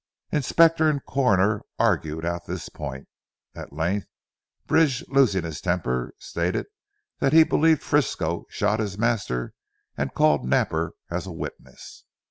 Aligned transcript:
Inspector 0.31 0.89
and 0.89 1.05
Coroner 1.05 1.61
argued 1.77 2.25
out 2.25 2.47
this 2.47 2.69
point. 2.69 3.07
At 3.53 3.71
length 3.71 4.07
Bridge 4.65 5.05
losing 5.09 5.43
his 5.43 5.61
temper 5.61 6.15
stated 6.17 6.65
that 7.19 7.33
he 7.33 7.43
believed 7.43 7.83
Frisco 7.83 8.45
shot 8.49 8.79
his 8.79 8.97
master 8.97 9.53
and 9.95 10.11
called 10.15 10.43
Napper 10.43 10.93
as 11.11 11.27
a 11.27 11.31
witness. 11.31 12.03